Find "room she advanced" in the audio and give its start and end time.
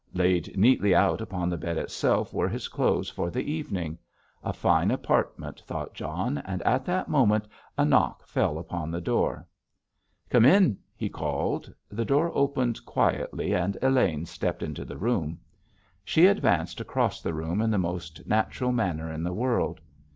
14.97-16.81